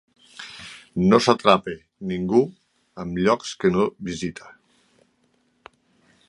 No 1.11 1.19
s'atrapa 1.25 1.75
ningú 2.13 2.41
en 3.05 3.13
llocs 3.27 3.53
que 3.65 3.73
no 3.77 3.85
visita. 4.09 4.51